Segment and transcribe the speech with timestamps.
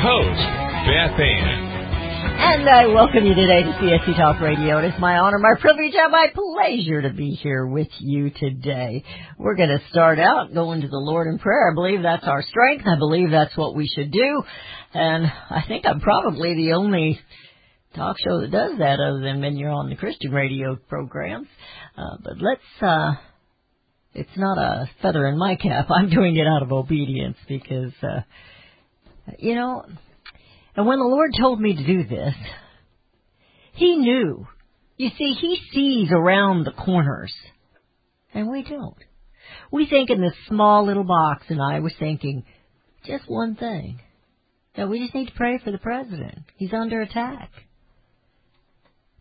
[0.00, 0.40] host,
[0.88, 1.66] Beth Ann.
[2.40, 4.78] And I welcome you today to CSC Talk Radio.
[4.78, 9.04] It is my honor, my privilege, and my pleasure to be here with you today.
[9.36, 11.70] We're going to start out going to the Lord in prayer.
[11.70, 12.86] I believe that's our strength.
[12.86, 14.42] I believe that's what we should do.
[14.94, 17.20] And I think I'm probably the only
[17.94, 21.48] talk show that does that other than when you're on the Christian radio programs.
[21.98, 23.12] Uh, but let's, uh,
[24.14, 25.88] it's not a feather in my cap.
[25.90, 28.22] I'm doing it out of obedience because, uh,
[29.38, 29.84] you know,
[30.76, 32.34] and when the Lord told me to do this,
[33.72, 34.46] He knew.
[34.96, 37.32] You see, He sees around the corners.
[38.32, 38.96] And we don't.
[39.72, 42.44] We think in this small little box, and I was thinking
[43.04, 44.00] just one thing.
[44.76, 46.44] That we just need to pray for the president.
[46.56, 47.50] He's under attack.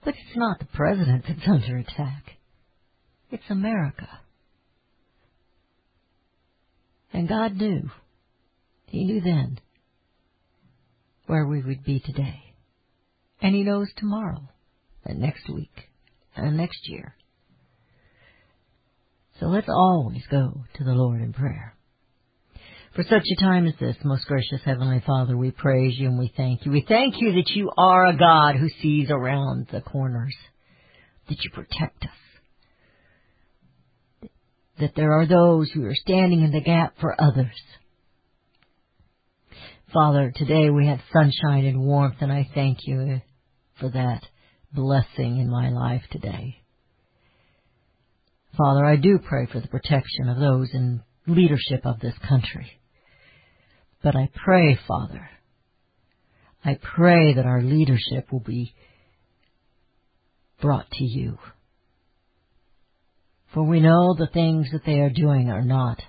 [0.04, 2.24] But it's not the president that's under attack.
[3.32, 4.08] It's America.
[7.12, 7.90] And God knew.
[8.86, 9.60] He knew then
[11.30, 12.42] where we would be today.
[13.40, 14.50] And He knows tomorrow,
[15.06, 15.90] and next week,
[16.36, 17.16] and next year.
[19.40, 21.76] So let's always go to the Lord in prayer.
[22.96, 26.34] For such a time as this, most gracious Heavenly Father, we praise you and we
[26.36, 26.72] thank you.
[26.72, 30.36] We thank you that you are a God who sees around the corners,
[31.30, 34.30] that you protect us,
[34.80, 37.62] that there are those who are standing in the gap for others.
[39.94, 43.22] Father, today we have sunshine and warmth, and I thank you
[43.80, 44.22] for that
[44.72, 46.58] blessing in my life today.
[48.56, 52.80] Father, I do pray for the protection of those in leadership of this country.
[54.04, 55.28] But I pray, Father,
[56.64, 58.76] I pray that our leadership will be
[60.62, 61.40] brought to you.
[63.56, 66.00] For we know the things that they are doing are not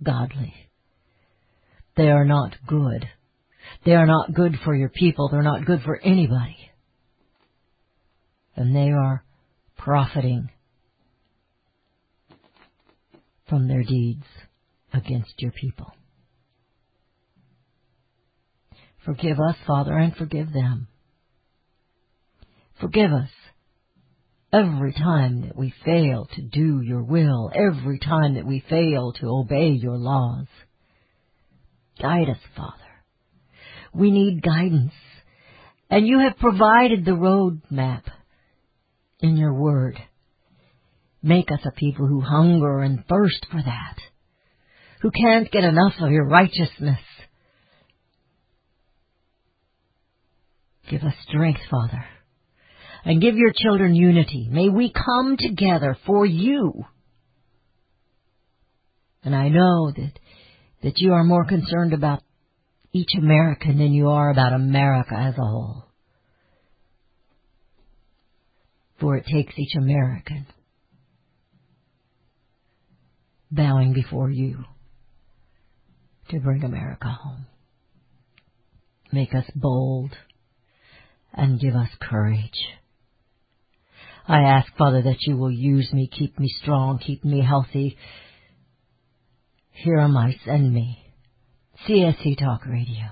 [0.00, 0.65] godly.
[1.96, 3.06] They are not good.
[3.84, 5.28] They are not good for your people.
[5.28, 6.56] They're not good for anybody.
[8.54, 9.24] And they are
[9.76, 10.50] profiting
[13.48, 14.24] from their deeds
[14.92, 15.92] against your people.
[19.04, 20.88] Forgive us, Father, and forgive them.
[22.80, 23.30] Forgive us
[24.52, 29.26] every time that we fail to do your will, every time that we fail to
[29.28, 30.46] obey your laws.
[32.00, 32.72] Guide us, Father.
[33.92, 34.92] We need guidance.
[35.88, 38.04] And you have provided the road map
[39.20, 39.98] in your word.
[41.22, 43.96] Make us a people who hunger and thirst for that,
[45.00, 47.00] who can't get enough of your righteousness.
[50.90, 52.04] Give us strength, Father,
[53.04, 54.48] and give your children unity.
[54.50, 56.84] May we come together for you.
[59.24, 60.12] And I know that,
[60.86, 62.22] that you are more concerned about
[62.92, 65.84] each American than you are about America as a whole.
[69.00, 70.46] For it takes each American
[73.50, 74.64] bowing before you
[76.30, 77.46] to bring America home.
[79.12, 80.12] Make us bold
[81.34, 82.64] and give us courage.
[84.28, 87.96] I ask, Father, that you will use me, keep me strong, keep me healthy.
[89.76, 90.98] Here am I, send me.
[91.86, 93.10] CSC Talk Radio.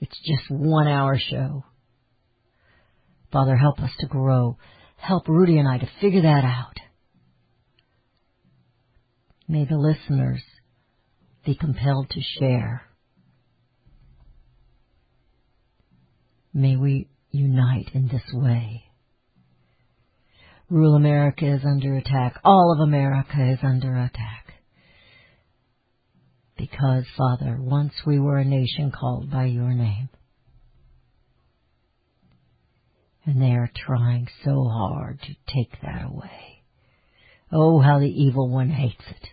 [0.00, 1.64] It's just one hour show.
[3.32, 4.58] Father, help us to grow.
[4.96, 6.80] Help Rudy and I to figure that out.
[9.46, 10.42] May the listeners
[11.44, 12.82] be compelled to share.
[16.52, 18.82] May we unite in this way.
[20.68, 22.40] Rural America is under attack.
[22.44, 24.45] All of America is under attack.
[26.56, 30.08] Because, Father, once we were a nation called by your name.
[33.24, 36.62] And they are trying so hard to take that away.
[37.52, 39.28] Oh, how the evil one hates it.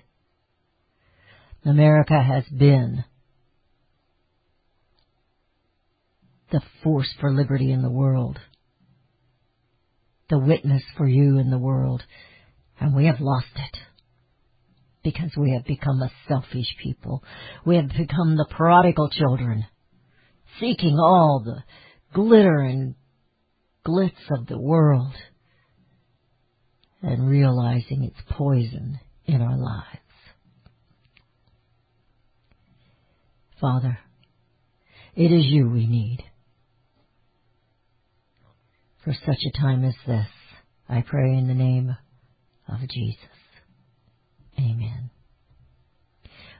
[1.65, 3.05] America has been
[6.51, 8.37] the force for liberty in the world,
[10.29, 12.03] the witness for you in the world,
[12.79, 13.77] and we have lost it.
[15.03, 17.23] Because we have become a selfish people.
[17.65, 19.65] We have become the prodigal children,
[20.59, 21.63] seeking all the
[22.13, 22.95] glitter and
[23.85, 25.13] glitz of the world
[27.01, 29.99] and realizing its poison in our lives.
[33.59, 33.99] Father,
[35.15, 36.23] it is you we need.
[39.03, 40.27] For such a time as this,
[40.87, 41.95] I pray in the name
[42.69, 43.32] of Jesus.
[44.57, 45.09] Amen.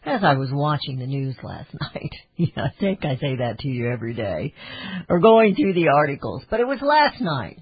[0.06, 3.68] As I was watching the news last night, yeah, I think I say that to
[3.68, 4.54] you every day,
[5.10, 7.60] or going through the articles, but it was last night.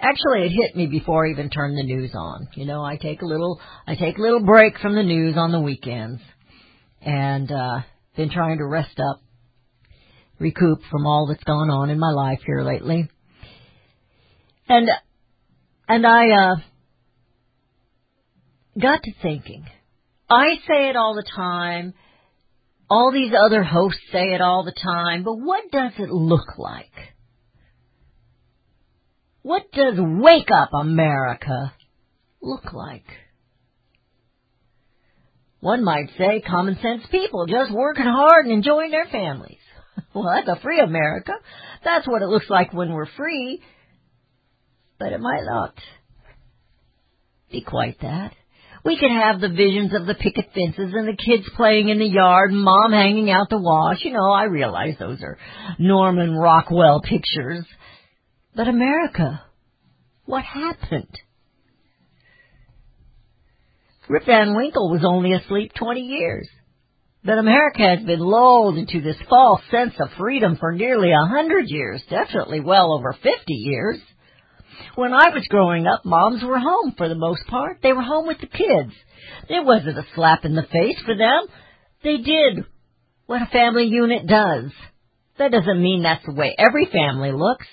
[0.00, 2.48] Actually, it hit me before I even turned the news on.
[2.54, 5.52] You know, I take a little, I take a little break from the news on
[5.52, 6.20] the weekends,
[7.00, 7.80] and uh,
[8.16, 9.22] been trying to rest up,
[10.40, 13.08] recoup from all that's gone on in my life here lately,
[14.68, 14.88] and
[15.88, 16.56] and I uh,
[18.80, 19.64] got to thinking.
[20.28, 21.94] I say it all the time.
[22.88, 26.92] All these other hosts say it all the time, but what does it look like?
[29.42, 31.72] What does Wake Up America
[32.40, 33.04] look like?
[35.60, 39.58] One might say common sense people just working hard and enjoying their families.
[40.12, 41.32] Well, that's a free America.
[41.84, 43.60] That's what it looks like when we're free.
[44.98, 45.74] But it might not
[47.50, 48.32] be quite that.
[48.84, 52.06] We could have the visions of the picket fences and the kids playing in the
[52.08, 54.04] yard and mom hanging out the wash.
[54.04, 55.38] You know, I realize those are
[55.78, 57.64] Norman Rockwell pictures.
[58.54, 59.42] But America,
[60.26, 61.18] what happened?
[64.08, 66.48] Rip Van Winkle was only asleep 20 years.
[67.24, 71.64] But America has been lulled into this false sense of freedom for nearly a hundred
[71.68, 73.98] years, definitely well over 50 years.
[74.94, 77.78] When I was growing up, moms were home for the most part.
[77.82, 78.92] They were home with the kids.
[79.48, 81.46] It wasn't a slap in the face for them.
[82.02, 82.64] They did
[83.26, 84.72] what a family unit does.
[85.38, 87.66] That doesn't mean that's the way every family looks.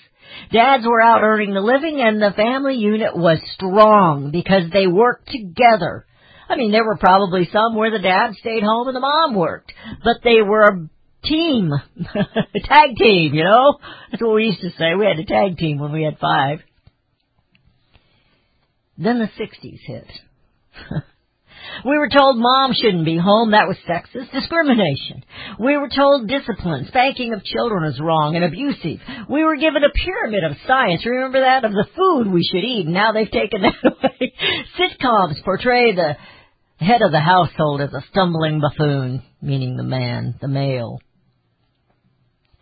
[0.52, 5.30] Dads were out earning the living and the family unit was strong because they worked
[5.30, 6.06] together.
[6.50, 9.72] I mean, there were probably some where the dad stayed home and the mom worked,
[10.04, 10.90] but they were a
[11.28, 13.78] team, a tag team, you know?
[14.10, 14.96] That's what we used to say.
[14.98, 16.60] We had a tag team when we had five.
[18.98, 20.08] Then the 60s hit.
[21.86, 23.52] we were told mom shouldn't be home.
[23.52, 25.24] That was sexist discrimination.
[25.60, 29.00] We were told discipline, spanking of children is wrong and abusive.
[29.30, 31.06] We were given a pyramid of science.
[31.06, 31.66] Remember that?
[31.66, 32.88] Of the food we should eat.
[32.88, 34.34] Now they've taken that away.
[34.78, 36.16] Sitcoms portray the
[36.84, 41.00] head of the household as a stumbling buffoon, meaning the man, the male.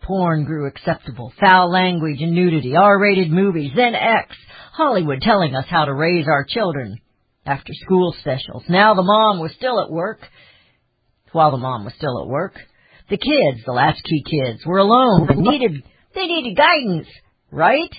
[0.02, 4.34] Porn grew acceptable, foul language and nudity, R-rated movies, then X,
[4.80, 6.98] Hollywood telling us how to raise our children.
[7.44, 8.64] After school specials.
[8.68, 10.20] Now the mom was still at work.
[11.32, 12.54] While the mom was still at work,
[13.08, 15.26] the kids, the latchkey kids, were alone.
[15.26, 15.82] They needed,
[16.14, 17.08] they needed guidance,
[17.50, 17.90] right?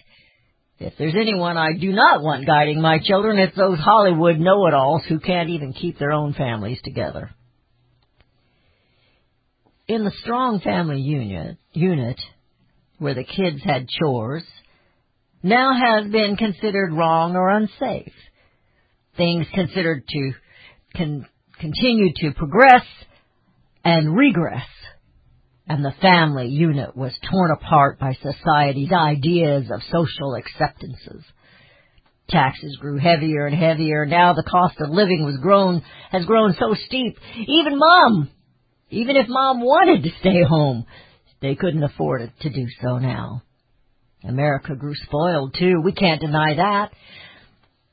[0.80, 5.19] If there's anyone I do not want guiding my children, it's those Hollywood know-it-alls who
[5.19, 7.31] can't even keep their own families together.
[9.88, 12.19] In the strong family unit, unit
[13.00, 14.44] where the kids had chores,
[15.43, 18.13] now has been considered wrong or unsafe.
[19.17, 20.31] Things considered to
[20.95, 21.27] con-
[21.59, 22.85] continue to progress
[23.83, 24.68] and regress.
[25.68, 31.23] And the family unit was torn apart by society's ideas of social acceptances.
[32.30, 34.06] Taxes grew heavier and heavier.
[34.06, 37.18] Now the cost of living was grown, has grown so steep.
[37.47, 38.30] Even mom,
[38.89, 40.85] even if mom wanted to stay home,
[41.42, 43.44] they couldn't afford to do so now.
[44.23, 45.81] America grew spoiled too.
[45.83, 46.92] We can't deny that.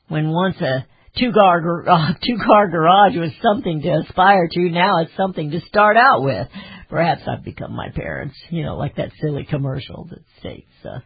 [0.09, 0.87] When once a
[1.19, 5.61] two car uh, two car garage was something to aspire to, now it's something to
[5.63, 6.49] start out with.
[6.89, 10.71] Perhaps I've become my parents, you know, like that silly commercial that states.
[10.85, 11.01] Uh,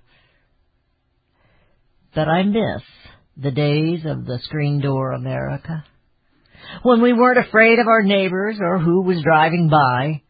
[2.15, 2.83] that I miss
[3.37, 5.85] the days of the screen door America,
[6.83, 10.23] when we weren't afraid of our neighbors or who was driving by.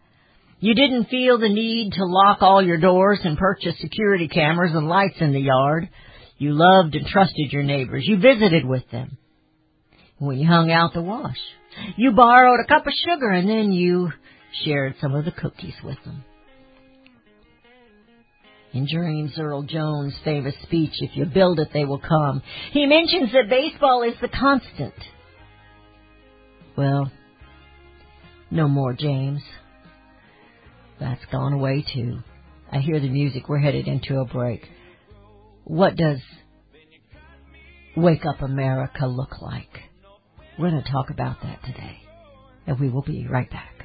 [0.63, 4.89] You didn't feel the need to lock all your doors and purchase security cameras and
[4.89, 5.89] lights in the yard.
[6.39, 8.05] You loved and trusted your neighbors.
[8.07, 9.19] You visited with them.
[10.19, 11.37] When you hung out the wash,
[11.97, 14.13] you borrowed a cup of sugar and then you
[14.65, 16.23] shared some of the cookies with them.
[18.73, 22.41] In James Earl Jones' famous speech, If you build it, they will come,
[22.71, 24.95] he mentions that baseball is the constant.
[26.77, 27.11] Well,
[28.53, 29.43] no more, James.
[31.03, 32.21] That's gone away too.
[32.71, 33.49] I hear the music.
[33.49, 34.63] We're headed into a break.
[35.65, 36.21] What does
[37.97, 39.81] Wake Up America look like?
[40.59, 41.99] We're going to talk about that today.
[42.69, 43.85] and we will be right back.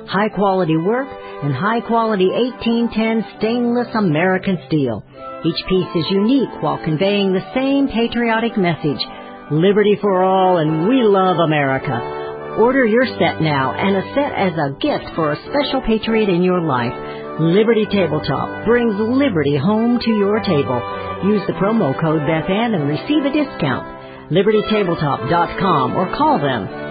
[0.11, 5.07] high quality work, and high quality 1810 stainless American steel.
[5.47, 8.99] Each piece is unique while conveying the same patriotic message.
[9.51, 11.95] Liberty for all and we love America.
[12.59, 16.43] Order your set now and a set as a gift for a special patriot in
[16.43, 16.93] your life.
[17.39, 20.83] Liberty Tabletop brings liberty home to your table.
[21.23, 24.01] Use the promo code BethAnn and receive a discount
[24.31, 26.90] libertytabletop.com or call them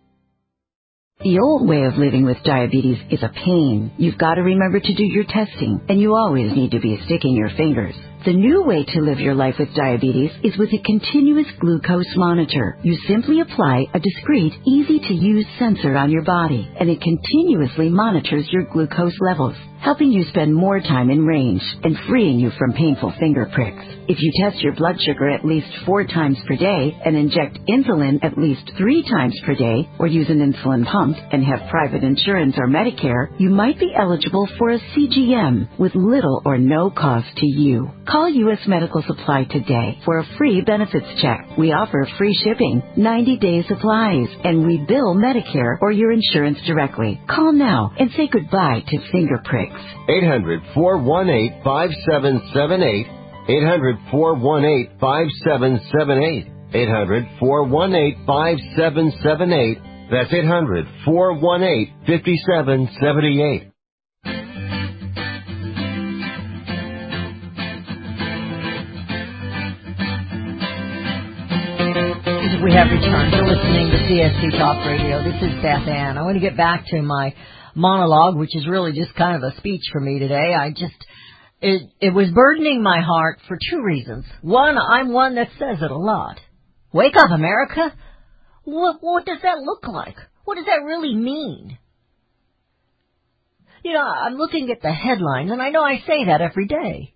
[1.23, 3.91] The old way of living with diabetes is a pain.
[3.97, 7.35] You've got to remember to do your testing, and you always need to be sticking
[7.35, 7.93] your fingers.
[8.25, 12.79] The new way to live your life with diabetes is with a continuous glucose monitor.
[12.81, 17.89] You simply apply a discreet, easy to use sensor on your body, and it continuously
[17.89, 22.73] monitors your glucose levels, helping you spend more time in range and freeing you from
[22.73, 23.83] painful finger pricks.
[24.07, 28.23] If you test your blood sugar at least four times per day and inject insulin
[28.23, 32.55] at least three times per day, or use an insulin pump and have private insurance
[32.57, 37.45] or Medicare, you might be eligible for a CGM with little or no cost to
[37.45, 37.89] you.
[38.07, 38.59] Call U.S.
[38.67, 41.47] Medical Supply today for a free benefits check.
[41.57, 47.21] We offer free shipping, 90 day supplies, and we bill Medicare or your insurance directly.
[47.29, 49.70] Call now and say goodbye to finger pricks.
[50.09, 53.07] 800 418 5778.
[53.49, 56.47] 800 418 5778.
[56.73, 59.77] 800 418 5778.
[60.11, 63.71] That's 800 418 5778.
[72.61, 75.23] We have returned to listening to CSC Talk Radio.
[75.23, 76.17] This is Beth Ann.
[76.17, 77.33] I want to get back to my
[77.75, 80.53] monologue, which is really just kind of a speech for me today.
[80.53, 80.95] I just,
[81.61, 84.25] it, it was burdening my heart for two reasons.
[84.41, 86.39] One, I'm one that says it a lot.
[86.93, 87.93] Wake up, America!
[88.63, 90.17] What, what does that look like?
[90.43, 91.77] What does that really mean?
[93.83, 97.13] You know, I'm looking at the headlines, and I know I say that every day.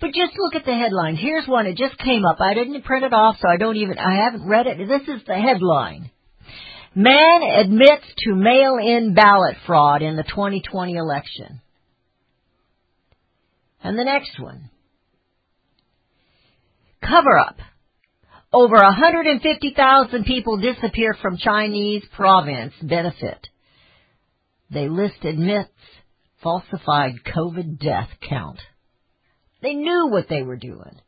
[0.00, 1.18] But just look at the headlines.
[1.20, 1.66] Here's one.
[1.66, 2.38] It just came up.
[2.40, 4.78] I didn't print it off, so I don't even, I haven't read it.
[4.78, 6.10] This is the headline.
[6.94, 11.60] Man admits to mail-in ballot fraud in the 2020 election.
[13.82, 14.70] And the next one.
[17.00, 17.56] Cover up.
[18.52, 23.46] Over 150,000 people disappear from Chinese province benefit.
[24.70, 25.70] They list admits
[26.42, 28.58] falsified COVID death count.
[29.62, 31.00] They knew what they were doing.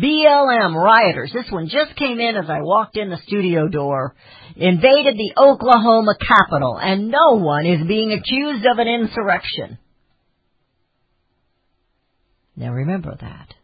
[0.00, 4.14] BLM rioters, this one just came in as I walked in the studio door,
[4.56, 9.78] invaded the Oklahoma Capitol, and no one is being accused of an insurrection.
[12.56, 13.54] Now remember that.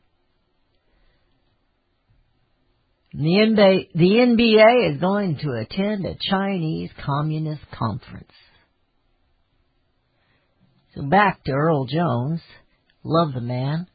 [3.12, 8.32] The NBA, the NBA is going to attend a Chinese Communist conference.
[10.94, 12.40] So back to Earl Jones.
[13.02, 13.86] Love the man.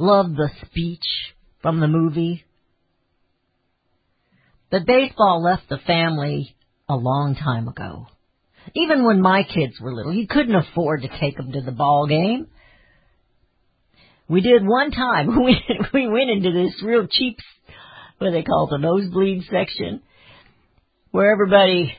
[0.00, 1.04] Love the speech
[1.60, 2.42] from the movie.
[4.70, 6.56] But baseball left the family
[6.88, 8.06] a long time ago.
[8.74, 12.06] Even when my kids were little, you couldn't afford to take them to the ball
[12.06, 12.46] game.
[14.26, 15.36] We did one time.
[15.44, 15.60] We
[15.92, 17.36] we went into this real cheap,
[18.16, 20.00] what they call it, the nosebleed section,
[21.10, 21.92] where everybody,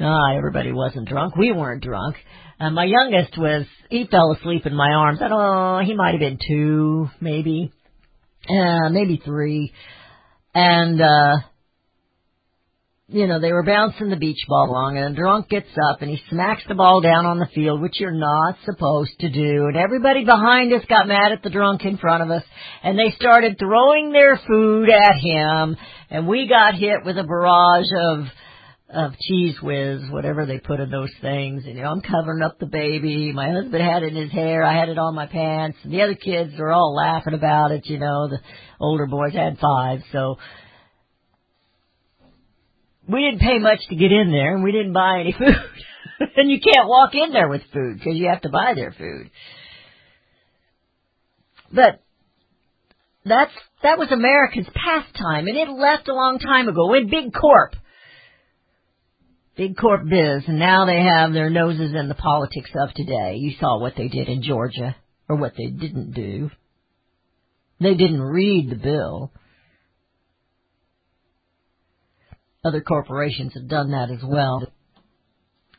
[0.00, 1.36] ah, everybody wasn't drunk.
[1.36, 2.16] We weren't drunk.
[2.60, 5.20] Uh, my youngest was, he fell asleep in my arms.
[5.22, 7.72] I don't know, he might have been two, maybe,
[8.48, 9.72] uh, maybe three,
[10.54, 11.36] and uh
[13.10, 16.10] you know, they were bouncing the beach ball along and a drunk gets up and
[16.10, 19.64] he smacks the ball down on the field, which you're not supposed to do.
[19.66, 22.42] And everybody behind us got mad at the drunk in front of us
[22.82, 25.78] and they started throwing their food at him
[26.10, 28.26] and we got hit with a barrage of
[28.90, 31.64] of Cheez Whiz, whatever they put in those things.
[31.66, 33.32] And, you know, I'm covering up the baby.
[33.32, 34.64] My husband had it in his hair.
[34.64, 35.78] I had it on my pants.
[35.82, 38.28] And the other kids were all laughing about it, you know.
[38.28, 38.38] The
[38.80, 40.38] older boys had five, so
[43.08, 45.54] we didn't pay much to get in there, and we didn't buy any food.
[46.36, 49.30] and you can't walk in there with food because you have to buy their food.
[51.72, 52.02] But
[53.24, 53.52] that's
[53.82, 57.74] that was America's pastime, and it left a long time ago in big corp,
[59.58, 63.36] big corp biz, and now they have their noses in the politics of today.
[63.36, 64.96] You saw what they did in Georgia,
[65.28, 66.50] or what they didn't do.
[67.78, 69.32] They didn't read the bill.
[72.64, 74.62] other corporations have done that as well.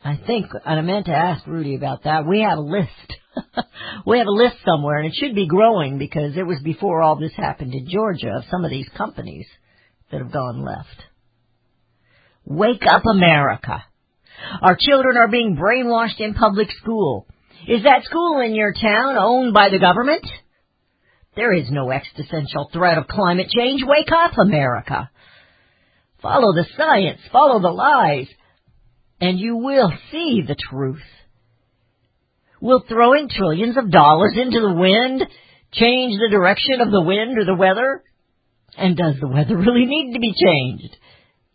[0.04, 2.26] I think, and I meant to ask Rudy about that.
[2.26, 2.90] We have a list.
[4.08, 7.18] we have a list somewhere, and it should be growing because it was before all
[7.18, 9.46] this happened in Georgia of some of these companies
[10.12, 11.04] that have gone left.
[12.50, 13.84] Wake up, America.
[14.64, 17.28] Our children are being brainwashed in public school.
[17.68, 20.26] Is that school in your town owned by the government?
[21.36, 23.84] There is no existential threat of climate change.
[23.86, 25.12] Wake up, America.
[26.24, 28.28] Follow the science, follow the lies,
[29.22, 31.04] and you will see the truth.
[32.60, 35.24] Will throwing trillions of dollars into the wind
[35.72, 38.04] change the direction of the wind or the weather?
[38.76, 40.98] And does the weather really need to be changed?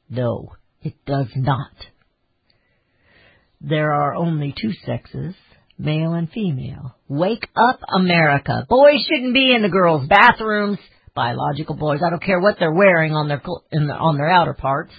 [0.09, 0.53] No,
[0.85, 1.73] it does not.
[3.61, 5.35] There are only two sexes,
[5.79, 6.95] male and female.
[7.09, 8.67] Wake up, America.
[8.69, 10.79] Boys shouldn't be in the girls' bathrooms
[11.15, 12.01] biological boys.
[12.05, 13.43] I don't care what they're wearing on their
[13.73, 14.93] in the, on their outer parts,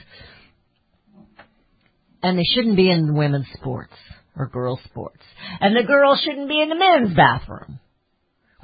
[2.23, 3.93] and they shouldn't be in women's sports
[4.35, 5.21] or girls' sports,
[5.59, 7.79] and the girls shouldn't be in the men's bathroom.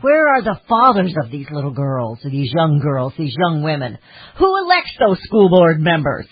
[0.02, 4.00] Where are the fathers of these little girls, these young girls, these young women?
[4.40, 6.28] Who elects those school board members?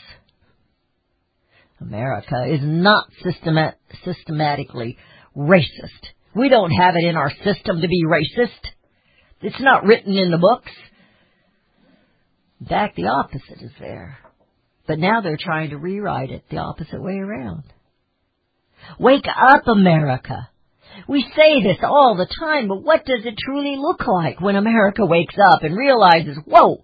[1.81, 4.97] America is not systemat- systematically
[5.35, 6.03] racist.
[6.35, 8.49] We don't have it in our system to be racist.
[9.41, 10.71] It's not written in the books.
[12.59, 14.17] In fact, the opposite is there.
[14.87, 17.63] But now they're trying to rewrite it the opposite way around.
[18.99, 20.49] Wake up, America.
[21.07, 25.05] We say this all the time, but what does it truly look like when America
[25.05, 26.83] wakes up and realizes, whoa,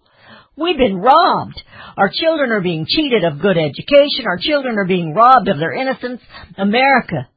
[0.57, 1.61] we've been robbed.
[1.97, 4.25] Our children are being cheated of good education.
[4.27, 6.21] Our children are being robbed of their innocence.
[6.57, 7.27] America,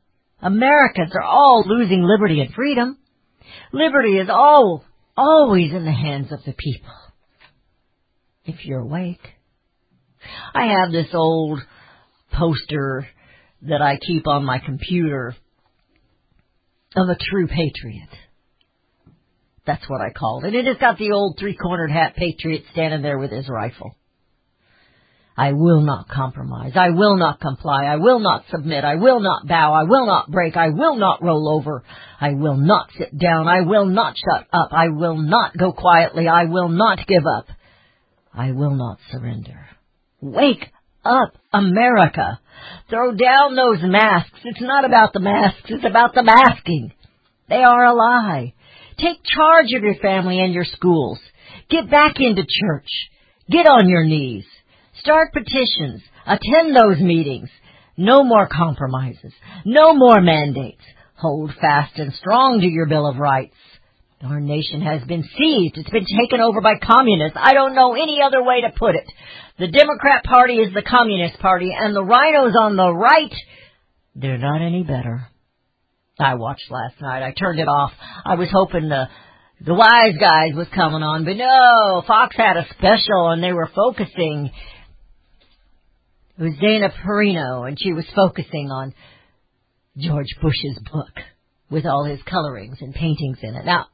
[0.41, 2.99] Americans are all losing liberty and freedom.
[3.73, 4.85] Liberty is all,
[5.17, 6.95] always in the hands of the people
[8.45, 9.21] if you're awake.
[10.55, 11.61] I have this old
[12.33, 13.07] poster
[13.63, 15.35] that I keep on my computer
[16.97, 18.09] of a true patriot.
[19.69, 20.55] That's what I called it.
[20.55, 23.95] It has got the old three-cornered hat patriot standing there with his rifle.
[25.37, 26.73] I will not compromise.
[26.75, 27.85] I will not comply.
[27.85, 28.83] I will not submit.
[28.83, 29.75] I will not bow.
[29.75, 30.57] I will not break.
[30.57, 31.85] I will not roll over.
[32.19, 33.47] I will not sit down.
[33.47, 34.71] I will not shut up.
[34.73, 36.27] I will not go quietly.
[36.29, 37.49] I will not give up.
[38.33, 39.67] I will not surrender.
[40.23, 40.65] Wake
[41.05, 42.41] up, America.
[42.89, 44.41] Throw down those masks.
[44.45, 46.93] It's not about the masks, it's about the masking.
[47.51, 48.55] They are a lie.
[48.99, 51.19] Take charge of your family and your schools.
[51.71, 52.89] Get back into church.
[53.51, 54.45] Get on your knees.
[55.01, 56.03] Start petitions.
[56.27, 57.49] Attend those meetings.
[57.97, 59.33] No more compromises.
[59.65, 60.83] No more mandates.
[61.17, 63.55] Hold fast and strong to your Bill of Rights.
[64.23, 65.77] Our nation has been seized.
[65.77, 67.39] It's been taken over by communists.
[67.41, 69.07] I don't know any other way to put it.
[69.59, 73.33] The Democrat Party is the Communist Party, and the RINOs on the right,
[74.17, 75.29] they're not any better.
[76.19, 77.23] I watched last night.
[77.23, 77.93] I turned it off.
[78.25, 79.09] I was hoping to
[79.65, 83.71] The Wise Guys was coming on, but no, Fox had a special and they were
[83.75, 84.51] focusing.
[86.39, 88.95] It was Dana Perino and she was focusing on
[89.97, 91.23] George Bush's book
[91.71, 93.65] with all his colorings and paintings in it.
[93.65, 93.87] Now,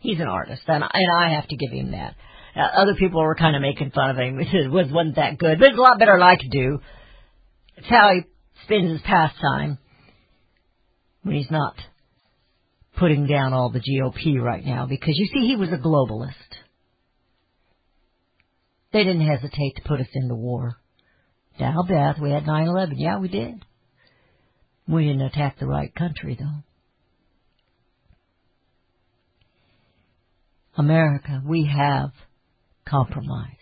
[0.00, 2.14] he's an artist and, and I have to give him that.
[2.54, 4.38] Uh, other people were kind of making fun of him.
[4.40, 6.78] It was, wasn't that good, but it's a lot better than I could do.
[7.76, 8.22] It's how he
[8.64, 9.78] spends his pastime
[11.22, 11.74] when he's not
[12.98, 16.34] putting down all the GOP right now because you see he was a globalist.
[18.92, 20.76] They didn't hesitate to put us into war.
[21.58, 21.86] Yeah, I'll
[22.20, 22.94] we had 9/11.
[22.96, 23.64] Yeah, we did.
[24.88, 26.64] We didn't attack the right country though.
[30.76, 32.10] America, we have
[32.86, 33.56] compromised.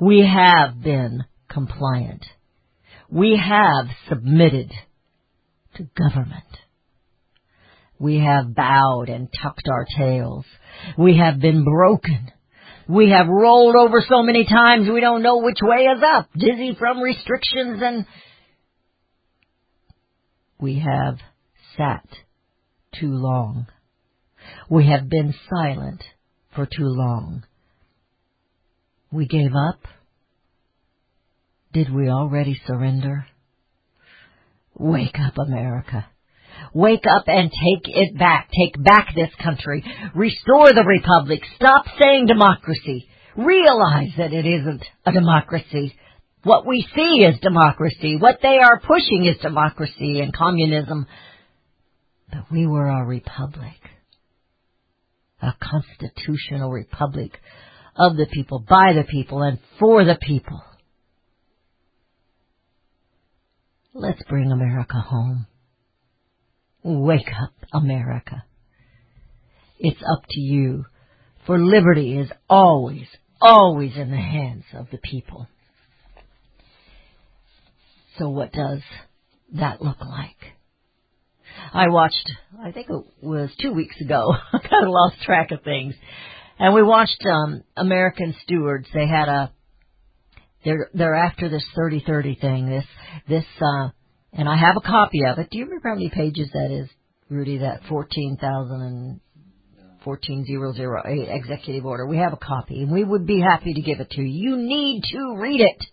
[0.00, 2.24] We have been compliant.
[3.10, 4.72] We have submitted
[5.76, 6.44] to government.
[7.98, 10.44] We have bowed and tucked our tails.
[10.98, 12.30] We have been broken.
[12.88, 16.76] We have rolled over so many times we don't know which way is up, dizzy
[16.78, 18.06] from restrictions and
[20.58, 21.18] we have
[21.76, 22.06] sat
[22.98, 23.66] too long.
[24.70, 26.02] We have been silent
[26.54, 27.44] for too long.
[29.10, 29.80] We gave up.
[31.72, 33.26] Did we already surrender?
[34.78, 36.06] Wake up, America.
[36.74, 38.50] Wake up and take it back.
[38.50, 39.82] Take back this country.
[40.14, 41.40] Restore the republic.
[41.56, 43.08] Stop saying democracy.
[43.36, 45.94] Realize that it isn't a democracy.
[46.42, 48.16] What we see is democracy.
[48.18, 51.06] What they are pushing is democracy and communism.
[52.30, 53.80] But we were a republic.
[55.42, 57.32] A constitutional republic
[57.96, 60.62] of the people, by the people, and for the people.
[63.98, 65.46] Let's bring America home.
[66.82, 68.44] Wake up, America.
[69.78, 70.84] It's up to you,
[71.46, 73.06] for liberty is always,
[73.40, 75.48] always in the hands of the people.
[78.18, 78.80] So what does
[79.54, 80.52] that look like?
[81.72, 82.30] I watched,
[82.62, 85.94] I think it was two weeks ago, I kind of lost track of things,
[86.58, 88.88] and we watched um, American Stewards.
[88.92, 89.52] They had a,
[90.66, 92.68] they're they're after this thirty thirty thing.
[92.68, 92.84] This
[93.28, 93.90] this uh,
[94.32, 95.48] and I have a copy of it.
[95.50, 96.88] Do you remember how many pages that is,
[97.30, 97.58] Rudy?
[97.58, 99.20] That fourteen thousand and
[100.04, 102.04] fourteen zero zero eight executive order.
[102.06, 104.50] We have a copy, and we would be happy to give it to you.
[104.50, 105.86] You need to read it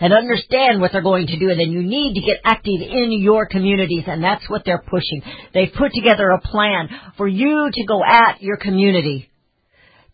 [0.00, 3.12] and understand what they're going to do, and then you need to get active in
[3.12, 5.22] your communities, and that's what they're pushing.
[5.54, 9.30] They've put together a plan for you to go at your community.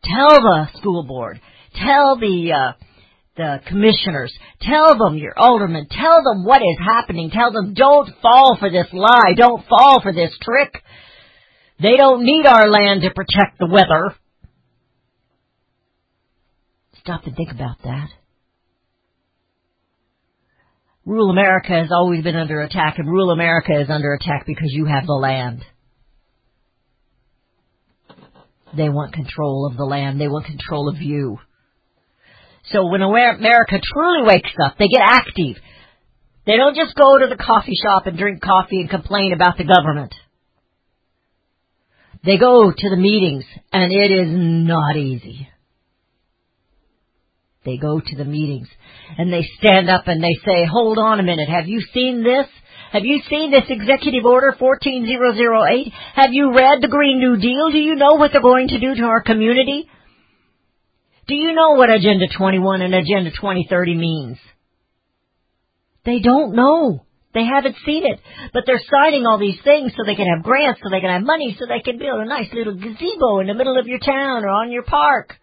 [0.02, 1.40] Tell the school board,
[1.74, 2.84] tell the uh,
[3.36, 8.56] the commissioners, tell them your aldermen, tell them what is happening, tell them don't fall
[8.58, 10.82] for this lie, don't fall for this trick.
[11.80, 14.14] They don't need our land to protect the weather.
[17.00, 18.08] Stop and think about that.
[21.04, 24.86] Rural America has always been under attack, and rural America is under attack because you
[24.86, 25.62] have the land.
[28.74, 30.20] They want control of the land.
[30.20, 31.38] They want control of you.
[32.72, 35.56] So when America truly wakes up, they get active.
[36.46, 39.64] They don't just go to the coffee shop and drink coffee and complain about the
[39.64, 40.14] government.
[42.24, 45.48] They go to the meetings, and it is not easy.
[47.64, 48.68] They go to the meetings,
[49.18, 52.46] and they stand up and they say, hold on a minute, have you seen this?
[52.92, 55.92] Have you seen this Executive Order 14008?
[56.14, 57.70] Have you read the Green New Deal?
[57.72, 59.88] Do you know what they're going to do to our community?
[61.26, 64.38] Do you know what Agenda 21 and Agenda 2030 means?
[66.04, 67.04] They don't know.
[67.32, 68.20] They haven't seen it.
[68.52, 71.22] But they're signing all these things so they can have grants, so they can have
[71.22, 74.44] money, so they can build a nice little gazebo in the middle of your town
[74.44, 75.34] or on your park.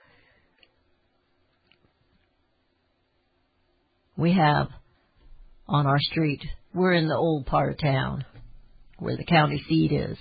[4.15, 4.69] We have
[5.67, 6.41] on our street,
[6.73, 8.25] we're in the old part of town,
[8.99, 10.17] where the county seat is,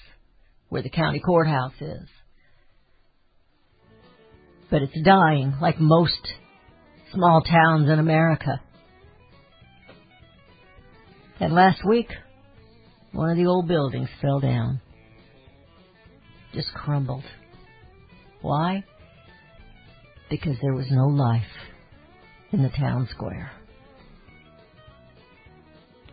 [0.70, 2.08] where the county courthouse is.
[4.70, 6.28] But it's dying like most
[7.12, 8.60] small towns in America.
[11.40, 12.08] And last week,
[13.12, 14.80] one of the old buildings fell down.
[16.54, 17.24] Just crumbled.
[18.42, 18.84] Why?
[20.28, 21.42] Because there was no life
[22.52, 23.50] in the town square.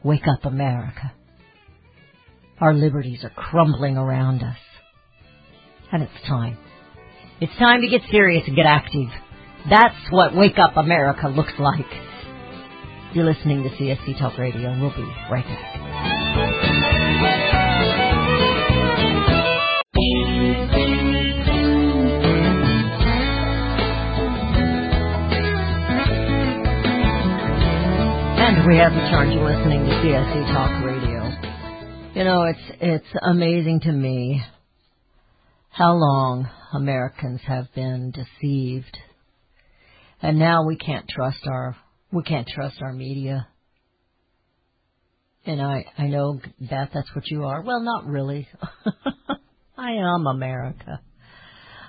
[0.03, 1.11] Wake up, America.
[2.59, 4.57] Our liberties are crumbling around us.
[5.91, 6.57] And it's time.
[7.39, 9.09] It's time to get serious and get active.
[9.69, 11.85] That's what Wake Up America looks like.
[13.13, 14.71] You're listening to CSC Talk Radio.
[14.81, 16.77] We'll be right back.
[28.39, 31.29] And we have the charge of listening to CSC Talk Radio.
[32.15, 34.41] You know, it's it's amazing to me
[35.77, 38.97] how long Americans have been deceived.
[40.23, 41.77] And now we can't trust our
[42.11, 43.47] we can't trust our media.
[45.45, 47.61] And I I know Beth that's what you are.
[47.61, 48.47] Well, not really.
[49.77, 50.99] I am America.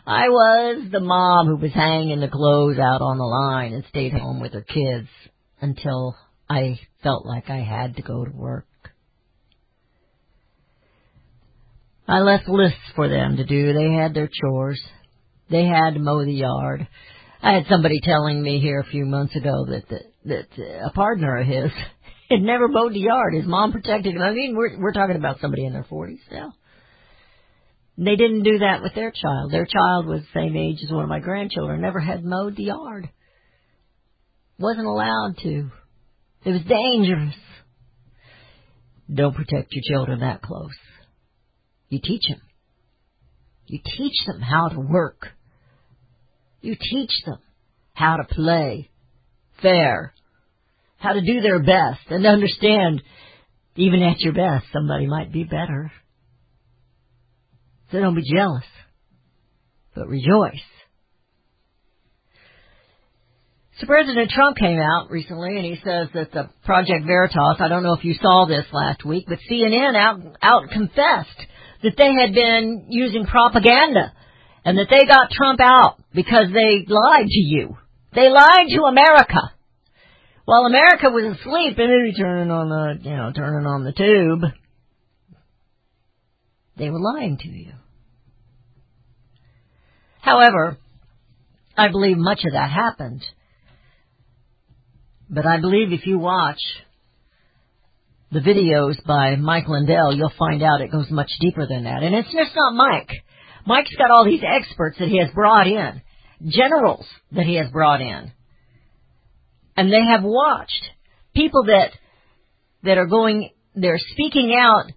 [0.07, 4.13] I was the mom who was hanging the clothes out on the line and stayed
[4.13, 5.09] home with her kids
[5.63, 6.15] until
[6.49, 8.67] I felt like I had to go to work.
[12.09, 13.73] I left lists for them to do.
[13.75, 14.81] They had their chores.
[15.51, 16.89] They had to mow the yard.
[17.43, 21.37] I had somebody telling me here a few months ago that that, that a partner
[21.37, 21.71] of his
[22.31, 23.35] had never mowed the yard.
[23.35, 24.23] His mom protected him.
[24.23, 26.55] I mean, we're we're talking about somebody in their forties now.
[27.99, 29.53] They didn't do that with their child.
[29.53, 31.81] Their child was the same age as one of my grandchildren.
[31.81, 33.09] Never had mowed the yard.
[34.59, 35.71] Wasn't allowed to.
[36.45, 37.35] It was dangerous.
[39.13, 40.71] Don't protect your children that close.
[41.89, 42.41] You teach them.
[43.67, 45.29] You teach them how to work.
[46.61, 47.39] You teach them
[47.93, 48.91] how to play
[49.63, 50.15] fair,
[50.99, 53.03] how to do their best, and understand
[53.77, 55.93] even at your best, somebody might be better.
[57.91, 58.65] So don't be jealous,
[59.95, 60.61] but rejoice.
[63.81, 67.85] So President Trump came out recently and he says that the Project Veritas, I don't
[67.85, 71.47] know if you saw this last week, but CNN out, out confessed
[71.83, 74.13] that they had been using propaganda
[74.65, 77.77] and that they got Trump out because they lied to you.
[78.15, 79.53] They lied to America.
[80.45, 84.51] While America was asleep and maybe turning on the, you know, turning on the tube,
[86.77, 87.73] they were lying to you.
[90.21, 90.79] However,
[91.77, 93.23] I believe much of that happened.
[95.31, 96.61] But I believe if you watch
[98.31, 102.03] the videos by Mike Lindell, you'll find out it goes much deeper than that.
[102.03, 103.11] And it's just not Mike.
[103.67, 106.03] Mike's got all these experts that he has brought in,
[106.47, 108.33] generals that he has brought in.
[109.77, 110.91] And they have watched
[111.35, 111.91] people that
[112.83, 114.91] that are going they're speaking out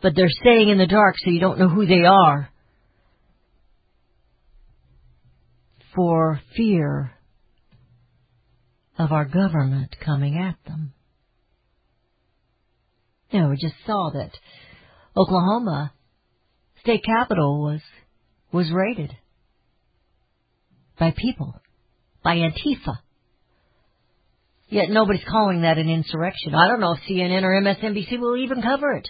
[0.00, 2.50] but they're staying in the dark so you don't know who they are
[5.94, 7.12] for fear
[8.98, 10.92] of our government coming at them.
[13.32, 14.30] Know, we just saw that
[15.16, 15.92] Oklahoma
[16.80, 17.80] state capitol was
[18.52, 19.14] was raided
[20.98, 21.54] by people,
[22.24, 22.98] by Antifa.
[24.68, 26.54] Yet nobody's calling that an insurrection.
[26.54, 29.08] I don't know if CNN or MSNBC will even cover it.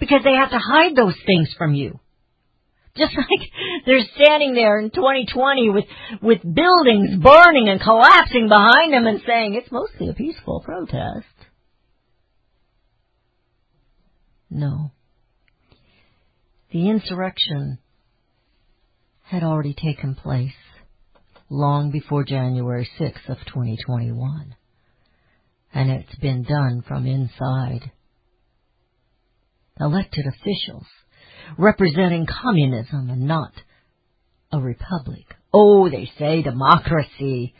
[0.00, 2.00] Because they have to hide those things from you.
[2.96, 3.50] Just like
[3.86, 5.84] they're standing there in 2020 with,
[6.20, 11.26] with buildings burning and collapsing behind them and saying it's mostly a peaceful protest.
[14.50, 14.92] No.
[16.70, 17.78] The insurrection
[19.24, 20.52] had already taken place
[21.50, 24.54] long before January 6th of 2021.
[25.72, 27.90] And it's been done from inside.
[29.80, 30.86] Elected officials
[31.56, 33.52] representing communism and not
[34.52, 35.24] a republic.
[35.52, 37.54] Oh, they say democracy.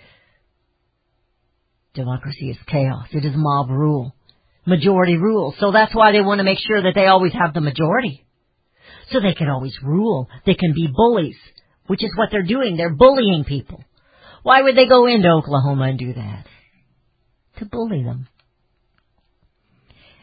[1.94, 3.08] Democracy is chaos.
[3.12, 4.14] It is mob rule.
[4.68, 5.54] Majority rule.
[5.58, 8.26] So that's why they want to make sure that they always have the majority.
[9.10, 10.28] So they can always rule.
[10.44, 11.36] They can be bullies,
[11.86, 12.76] which is what they're doing.
[12.76, 13.82] They're bullying people.
[14.42, 16.44] Why would they go into Oklahoma and do that?
[17.58, 18.28] To bully them.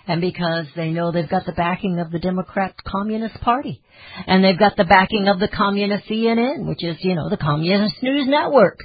[0.07, 3.81] And because they know they've got the backing of the Democrat Communist Party.
[4.27, 7.95] And they've got the backing of the Communist CNN, which is, you know, the Communist
[8.03, 8.77] News Network.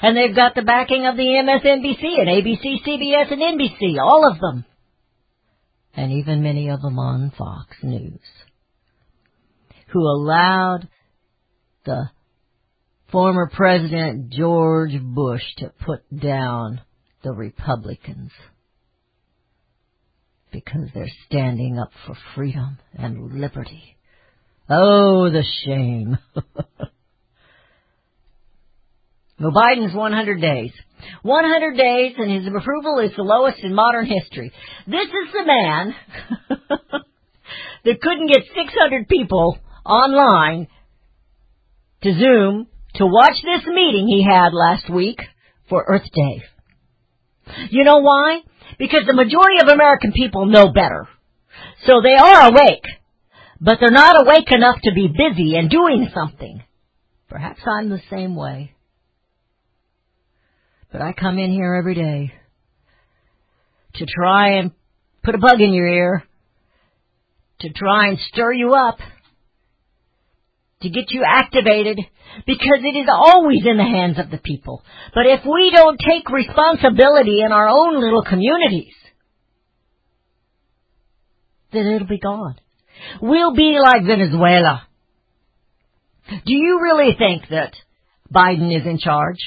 [0.00, 4.40] And they've got the backing of the MSNBC and ABC, CBS, and NBC, all of
[4.40, 4.64] them.
[5.94, 8.20] And even many of them on Fox News.
[9.88, 10.88] Who allowed
[11.84, 12.10] the
[13.10, 16.80] former President George Bush to put down
[17.22, 18.32] the Republicans
[20.50, 23.96] because they're standing up for freedom and liberty.
[24.68, 26.18] Oh, the shame.
[29.40, 30.72] well, Biden's 100 days.
[31.22, 34.52] 100 days and his approval is the lowest in modern history.
[34.86, 35.94] This is the man
[37.84, 40.68] that couldn't get 600 people online
[42.02, 45.20] to Zoom to watch this meeting he had last week
[45.68, 46.42] for Earth Day.
[47.70, 48.40] You know why?
[48.78, 51.08] Because the majority of American people know better.
[51.86, 52.84] So they are awake,
[53.60, 56.62] but they're not awake enough to be busy and doing something.
[57.28, 58.74] Perhaps I'm the same way.
[60.92, 62.34] But I come in here every day
[63.94, 64.72] to try and
[65.24, 66.24] put a bug in your ear,
[67.60, 68.98] to try and stir you up,
[70.82, 71.98] to get you activated,
[72.46, 74.84] because it is always in the hands of the people.
[75.14, 78.94] But if we don't take responsibility in our own little communities,
[81.72, 82.56] then it'll be gone.
[83.22, 84.86] We'll be like Venezuela.
[86.28, 87.74] Do you really think that
[88.34, 89.38] Biden is in charge?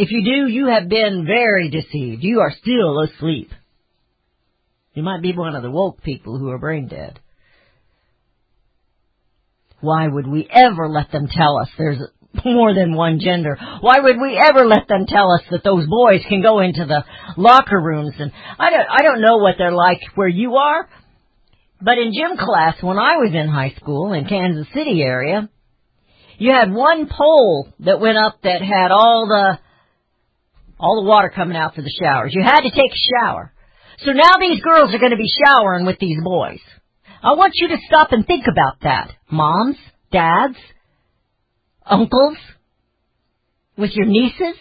[0.00, 2.22] If you do, you have been very deceived.
[2.22, 3.50] You are still asleep.
[4.94, 7.20] You might be one of the woke people who are brain dead.
[9.82, 12.00] Why would we ever let them tell us there's
[12.46, 13.58] more than one gender?
[13.82, 17.04] Why would we ever let them tell us that those boys can go into the
[17.36, 20.88] locker rooms and I don't I don't know what they're like where you are,
[21.78, 25.50] but in gym class when I was in high school in Kansas City area,
[26.38, 29.58] you had one pole that went up that had all the
[30.80, 32.32] all the water coming out for the showers.
[32.34, 33.52] You had to take a shower.
[33.98, 36.60] So now these girls are going to be showering with these boys.
[37.22, 39.12] I want you to stop and think about that.
[39.30, 39.76] Moms,
[40.10, 40.56] dads,
[41.84, 42.38] uncles,
[43.76, 44.56] with your nieces,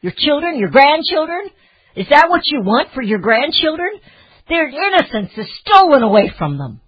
[0.00, 1.50] your children, your grandchildren.
[1.96, 3.90] Is that what you want for your grandchildren?
[4.48, 6.80] Their innocence is stolen away from them.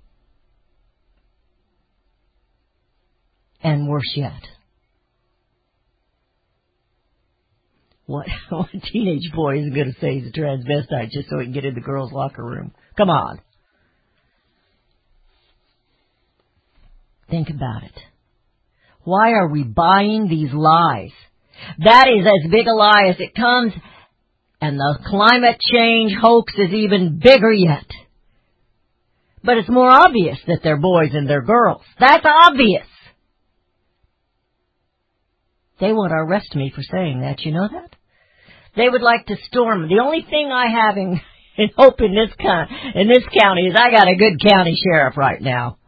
[3.63, 4.43] And worse yet,
[8.07, 11.53] what, what teenage boy is going to say he's a transvestite just so he can
[11.53, 12.73] get in the girls' locker room?
[12.97, 13.41] Come on.
[17.31, 17.99] Think about it.
[19.03, 21.11] Why are we buying these lies?
[21.79, 23.73] That is as big a lie as it comes,
[24.61, 27.87] and the climate change hoax is even bigger yet.
[29.43, 31.83] But it's more obvious that they're boys and they're girls.
[32.01, 32.87] That's obvious.
[35.81, 37.97] They want to arrest me for saying that, you know that?
[38.77, 39.89] They would like to storm.
[39.89, 41.21] The only thing I have in,
[41.57, 45.17] in hope in this con- in this county is I got a good county sheriff
[45.17, 45.79] right now.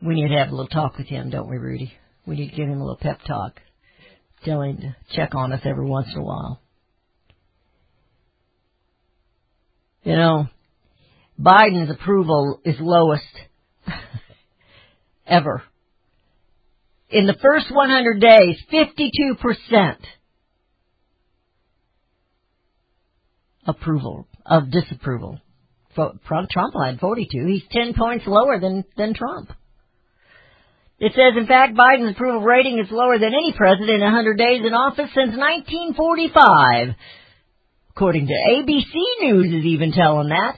[0.00, 1.92] We need to have a little talk with him, don't we, Rudy?
[2.24, 3.60] We need to give him a little pep talk.
[4.44, 6.60] Tell him to check on us every once in a while.
[10.04, 10.46] You know,
[11.40, 13.24] Biden's approval is lowest
[15.26, 15.62] ever.
[17.10, 19.96] In the first 100 days, 52%
[23.66, 25.40] approval of disapproval.
[25.94, 27.46] Trump had 42.
[27.46, 29.50] He's 10 points lower than, than Trump.
[31.00, 34.62] It says, in fact, Biden's approval rating is lower than any president in 100 days
[34.66, 36.94] in office since 1945.
[37.90, 40.56] According to ABC News is even telling that.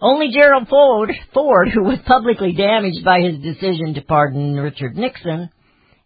[0.00, 5.50] Only Gerald Ford, Ford, who was publicly damaged by his decision to pardon Richard Nixon,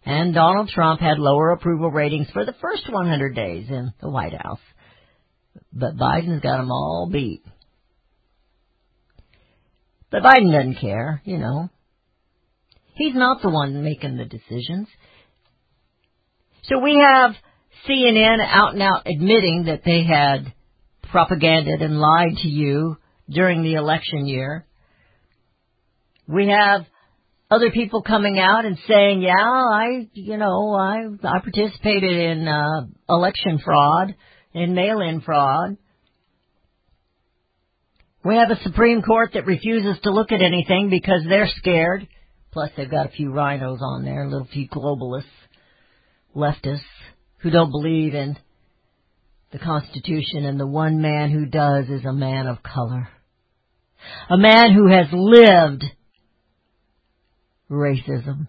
[0.05, 4.39] and Donald Trump had lower approval ratings for the first 100 days in the White
[4.39, 4.59] House.
[5.73, 7.43] But Biden's got them all beat.
[10.11, 11.69] But Biden doesn't care, you know.
[12.95, 14.87] He's not the one making the decisions.
[16.63, 17.35] So we have
[17.87, 20.53] CNN out and out admitting that they had
[21.11, 22.97] propaganded and lied to you
[23.29, 24.65] during the election year.
[26.27, 26.85] We have
[27.55, 32.87] other people coming out and saying, "Yeah, I, you know, I I participated in uh,
[33.09, 34.15] election fraud,
[34.53, 35.77] in mail-in fraud."
[38.23, 42.07] We have a Supreme Court that refuses to look at anything because they're scared.
[42.51, 45.23] Plus, they've got a few RINOs on there, a little few globalists,
[46.35, 46.79] leftists,
[47.37, 48.35] who don't believe in
[49.51, 53.07] the Constitution, and the one man who does is a man of color.
[54.29, 55.83] A man who has lived
[57.69, 58.47] racism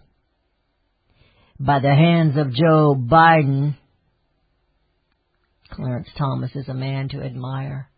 [1.59, 3.75] by the hands of Joe Biden.
[5.71, 7.89] Clarence Thomas is a man to admire.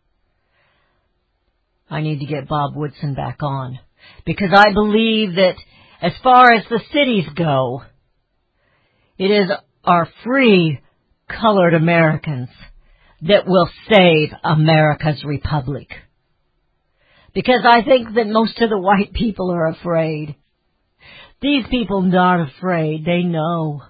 [1.90, 3.80] I need to get Bob Woodson back on
[4.26, 5.56] because I believe that
[6.02, 7.84] as far as the cities go,
[9.18, 9.50] it is
[9.84, 10.80] our free
[11.28, 12.50] colored Americans
[13.22, 15.90] that will save America's republic.
[17.34, 20.36] Because I think that most of the white people are afraid.
[21.42, 23.06] These people not afraid.
[23.06, 23.82] They know.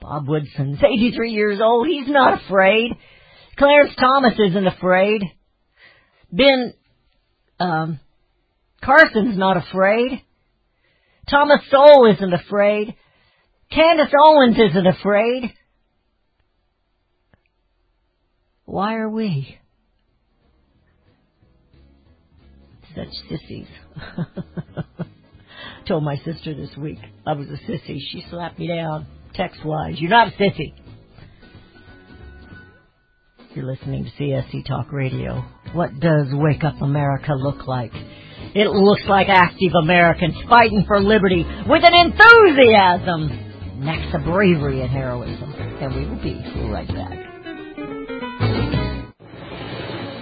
[0.00, 1.86] Bob Woodson's 83 years old.
[1.88, 2.92] He's not afraid.
[3.56, 5.22] Clarence Thomas isn't afraid.
[6.30, 6.72] Ben
[7.58, 8.00] um,
[8.82, 10.22] Carson's not afraid.
[11.28, 12.94] Thomas Sowell isn't afraid.
[13.70, 15.52] Candace Owens isn't afraid.
[18.64, 19.58] Why are we?
[22.94, 23.66] Such sissies.
[25.88, 27.98] Told my sister this week I was a sissy.
[28.12, 29.94] She slapped me down text wise.
[29.98, 30.74] You're not a sissy.
[33.54, 35.42] You're listening to CSC Talk Radio.
[35.72, 37.92] What does Wake Up America look like?
[38.54, 44.90] It looks like active Americans fighting for liberty with an enthusiasm next to bravery and
[44.90, 45.54] heroism.
[45.54, 46.34] And we will be
[46.70, 48.77] right back.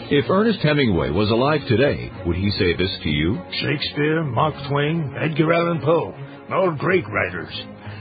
[0.08, 3.42] If Ernest Hemingway was alive today, would he say this to you?
[3.60, 6.14] Shakespeare, Mark Twain, Edgar Allan Poe,
[6.52, 7.52] all great writers.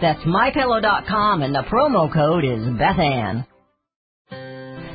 [0.00, 3.46] That's MyPillow.com, and the promo code is BethAnn.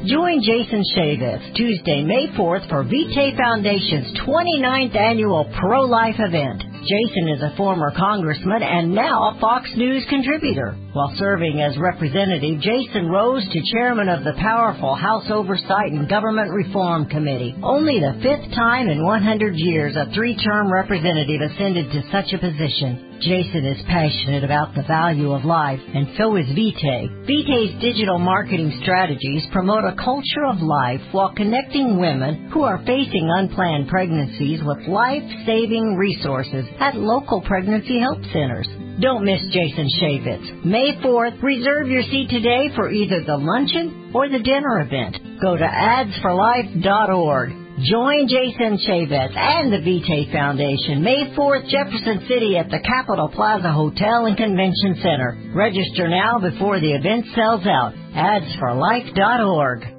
[0.07, 6.63] Join Jason Chaffetz Tuesday, May 4th for Vitae Foundation's 29th annual pro-life event.
[6.87, 10.71] Jason is a former congressman and now a Fox News contributor.
[10.93, 16.49] While serving as representative, Jason rose to chairman of the powerful House Oversight and Government
[16.51, 17.53] Reform Committee.
[17.61, 23.08] Only the fifth time in 100 years a three-term representative ascended to such a position.
[23.21, 27.09] Jason is passionate about the value of life, and so is Vitae.
[27.27, 33.29] Vitae's digital marketing strategies promote a culture of life while connecting women who are facing
[33.29, 38.69] unplanned pregnancies with life-saving resources at local pregnancy help centers.
[39.01, 40.63] Don't miss Jason Chaffetz.
[40.65, 45.17] May 4th, reserve your seat today for either the luncheon or the dinner event.
[45.41, 47.68] Go to adsforlife.org.
[47.83, 53.71] Join Jason Chaffetz and the Vitae Foundation May 4th, Jefferson City at the Capitol Plaza
[53.71, 55.37] Hotel and Convention Center.
[55.55, 57.93] Register now before the event sells out.
[58.15, 59.98] Adsforlife.org.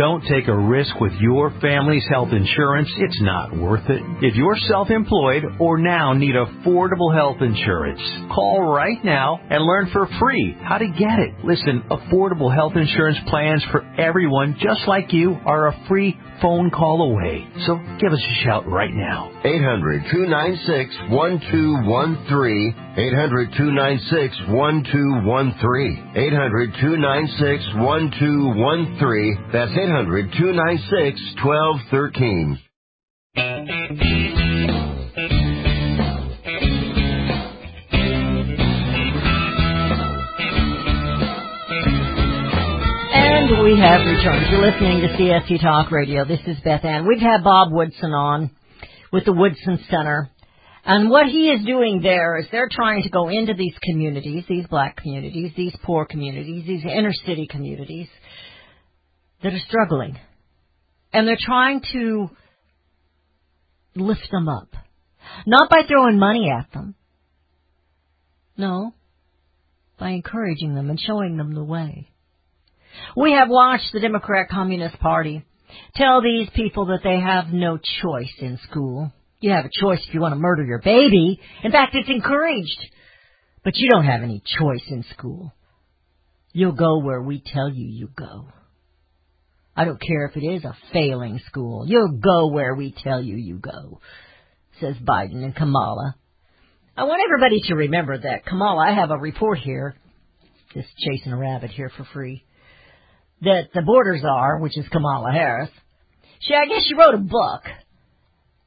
[0.01, 2.89] Don't take a risk with your family's health insurance.
[2.97, 4.01] It's not worth it.
[4.23, 8.01] If you're self-employed or now need affordable health insurance,
[8.33, 11.45] call right now and learn for free how to get it.
[11.45, 17.11] Listen, affordable health insurance plans for everyone just like you are a free phone call
[17.11, 17.47] away.
[17.65, 19.31] So give us a shout right now.
[19.45, 22.75] 800 296 1213.
[22.97, 26.11] 800 296 1213.
[26.15, 29.49] 800 296 1213.
[29.53, 32.59] That's 800 296 1213.
[43.51, 44.49] We have returned.
[44.49, 46.23] You're listening to CSC Talk Radio.
[46.23, 47.05] This is Beth Ann.
[47.05, 48.49] We've had Bob Woodson on
[49.11, 50.29] with the Woodson Center.
[50.85, 54.65] And what he is doing there is they're trying to go into these communities, these
[54.67, 58.07] black communities, these poor communities, these inner city communities
[59.43, 60.17] that are struggling.
[61.11, 62.29] And they're trying to
[63.97, 64.69] lift them up.
[65.45, 66.95] Not by throwing money at them.
[68.55, 68.93] No,
[69.99, 72.10] by encouraging them and showing them the way.
[73.15, 75.45] We have watched the Democrat Communist Party
[75.95, 79.11] tell these people that they have no choice in school.
[79.39, 81.39] You have a choice if you want to murder your baby.
[81.63, 82.79] In fact, it's encouraged.
[83.63, 85.53] But you don't have any choice in school.
[86.53, 88.47] You'll go where we tell you you go.
[89.75, 91.85] I don't care if it is a failing school.
[91.87, 94.01] You'll go where we tell you you go,
[94.79, 96.15] says Biden and Kamala.
[96.97, 99.95] I want everybody to remember that Kamala, I have a report here,
[100.73, 102.43] just chasing a rabbit here for free,
[103.41, 105.69] that the borders are, which is Kamala Harris,
[106.39, 107.63] she, I guess she wrote a book,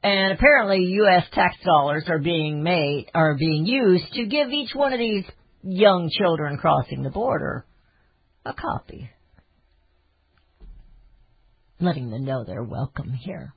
[0.03, 1.23] and apparently U.S.
[1.33, 5.25] tax dollars are being made, are being used to give each one of these
[5.63, 7.65] young children crossing the border
[8.45, 9.09] a copy
[11.79, 13.53] letting them know they're welcome here.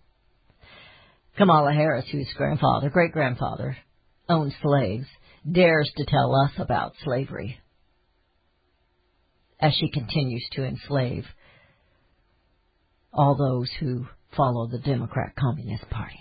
[1.37, 3.77] Kamala Harris, whose grandfather, great grandfather,
[4.29, 5.07] owned slaves,
[5.51, 7.59] dares to tell us about slavery
[9.61, 11.25] as she continues to enslave
[13.13, 14.07] all those who
[14.37, 16.21] follow the Democrat Communist Party.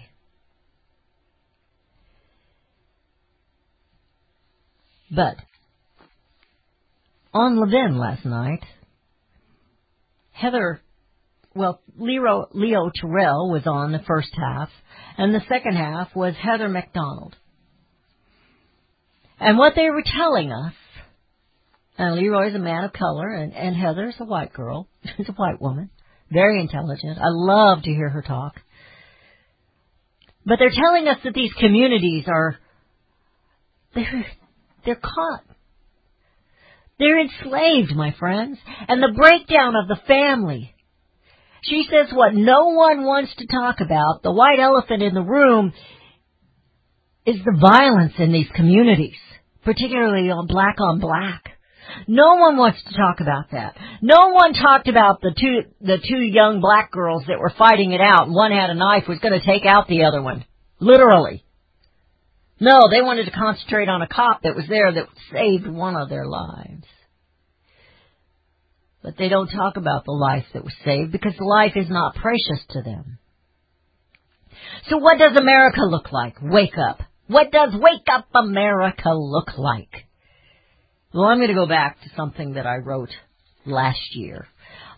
[5.09, 5.38] But
[7.33, 8.63] on Levin last night,
[10.31, 10.81] Heather
[11.57, 14.69] well, Leo, Leo Terrell was on the first half,
[15.17, 17.35] and the second half was Heather Mac Donald.
[19.39, 20.73] And what they were telling us,
[21.98, 24.88] and Leroy's a man of color, and, and Heather's a white girl,
[25.18, 25.89] she's a white woman,
[26.32, 27.18] very intelligent.
[27.18, 28.56] I love to hear her talk.
[30.45, 32.58] But they're telling us that these communities are,
[33.93, 34.26] they're,
[34.86, 35.43] they're caught.
[37.00, 40.74] They're enslaved, my friends, and the breakdown of the family
[41.64, 45.74] she says what no one wants to talk about, the white elephant in the room,
[47.26, 49.18] is the violence in these communities,
[49.64, 51.57] particularly on black on black.
[52.07, 53.75] No one wants to talk about that.
[54.01, 58.01] No one talked about the two the two young black girls that were fighting it
[58.01, 58.29] out.
[58.29, 60.45] One had a knife, was going to take out the other one,
[60.79, 61.43] literally.
[62.59, 66.09] No, they wanted to concentrate on a cop that was there that saved one of
[66.09, 66.85] their lives.
[69.03, 72.65] But they don't talk about the life that was saved because life is not precious
[72.71, 73.19] to them.
[74.89, 76.38] So what does America look like?
[76.41, 77.01] Wake up.
[77.27, 80.07] What does Wake Up America look like?
[81.18, 83.09] Well, I'm going to go back to something that I wrote
[83.65, 84.45] last year.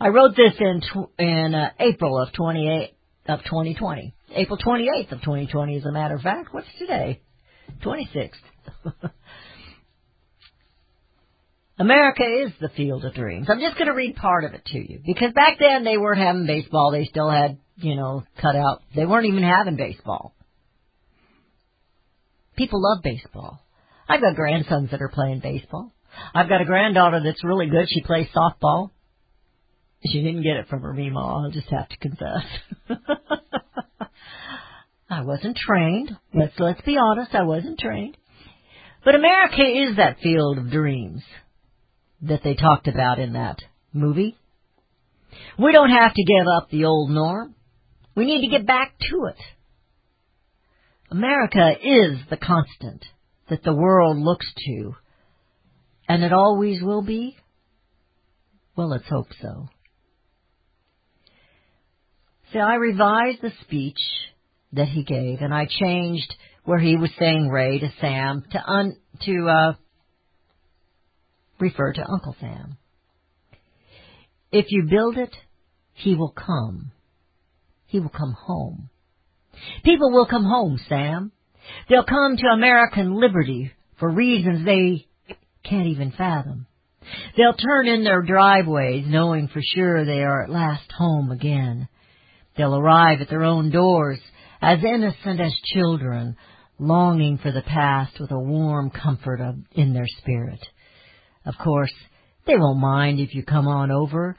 [0.02, 2.94] I wrote this in tw- in uh, April of 28
[3.30, 4.14] of 2020.
[4.36, 6.54] April 28th of 2020 as a matter of fact.
[6.54, 7.22] What's today?
[7.86, 8.32] 26th.
[11.80, 13.48] America is the field of dreams.
[13.50, 16.20] I'm just going to read part of it to you because back then they weren't
[16.20, 16.92] having baseball.
[16.92, 18.82] They still had, you know, cut out.
[18.94, 20.36] They weren't even having baseball.
[22.58, 23.62] People love baseball.
[24.10, 25.94] I've got grandsons that are playing baseball.
[26.34, 27.88] I've got a granddaughter that's really good.
[27.90, 28.92] She plays softball.
[30.06, 31.20] She didn't get it from her Mima.
[31.20, 32.46] I'll just have to confess.
[35.10, 36.16] I wasn't trained.
[36.34, 37.34] Let's let's be honest.
[37.34, 38.16] I wasn't trained.
[39.04, 41.24] But America is that field of dreams
[42.22, 43.60] that they talked about in that
[43.94, 44.38] movie.
[45.58, 47.56] We don't have to give up the old norm.
[48.16, 49.38] We need to get back to it.
[51.12, 53.04] America is the constant
[53.50, 54.96] that the world looks to,
[56.10, 57.38] and it always will be.
[58.76, 59.70] Well, let's hope so.
[62.52, 64.00] See, I revised the speech
[64.74, 66.34] that he gave, and I changed
[66.64, 69.74] where he was saying Ray to Sam to un, to uh,
[71.60, 72.78] refer to Uncle Sam.
[74.52, 75.36] If you build it,
[75.94, 76.92] he will come.
[77.86, 78.90] He will come home.
[79.84, 81.32] People will come home, Sam.
[81.88, 85.06] They'll come to American liberty for reasons they
[85.70, 86.66] can't even fathom.
[87.38, 91.88] They'll turn in their driveways knowing for sure they are at last home again.
[92.58, 94.20] They'll arrive at their own doors
[94.62, 96.36] as innocent as children,
[96.78, 100.60] longing for the past with a warm comfort of, in their spirit.
[101.46, 101.94] Of course,
[102.46, 104.36] they won't mind if you come on over.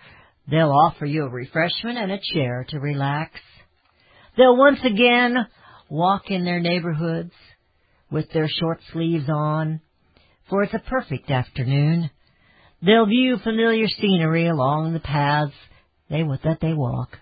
[0.50, 3.32] They'll offer you a refreshment and a chair to relax.
[4.36, 5.36] They'll once again
[5.88, 7.32] walk in their neighborhoods
[8.10, 9.80] with their short sleeves on,
[10.50, 12.10] for it's a perfect afternoon.
[12.82, 15.54] They'll view familiar scenery along the paths
[16.10, 17.16] they that they walk.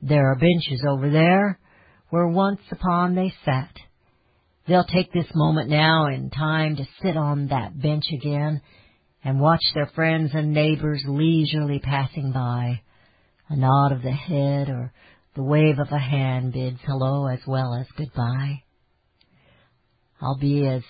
[0.00, 1.58] There are benches over there
[2.08, 3.74] where once upon they sat.
[4.66, 8.62] They'll take this moment now in time to sit on that bench again
[9.22, 12.80] and watch their friends and neighbors leisurely passing by.
[13.50, 14.92] A nod of the head or
[15.36, 18.62] the wave of a hand bids hello as well as goodbye.
[20.20, 20.82] I'll be as,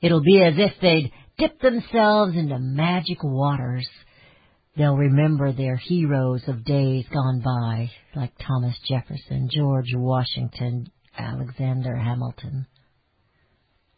[0.00, 3.86] it'll be as if they'd dipped themselves into magic waters.
[4.76, 12.66] They'll remember their heroes of days gone by, like Thomas Jefferson, George Washington, Alexander Hamilton,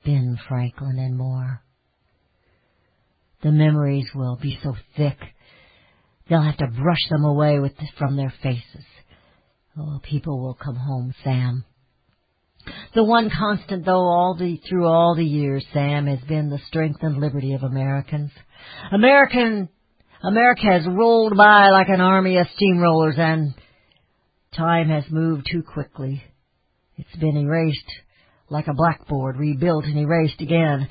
[0.05, 1.63] Ben Franklin, and more.
[3.43, 5.19] The memories will be so thick,
[6.29, 8.85] they'll have to brush them away with from their faces.
[9.77, 11.65] Oh, people will come home, Sam.
[12.95, 17.03] The one constant, though, all the through all the years, Sam, has been the strength
[17.03, 18.31] and liberty of Americans.
[18.93, 19.69] American,
[20.23, 23.55] America has rolled by like an army of steamrollers, and
[24.57, 26.23] time has moved too quickly.
[26.97, 27.91] It's been erased
[28.51, 30.89] like a blackboard, rebuilt and erased again.